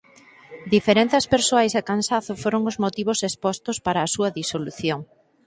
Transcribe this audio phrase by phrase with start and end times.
[0.73, 4.99] Diferenzas persoais e cansazo foron os motivos expostos para a súa disolución.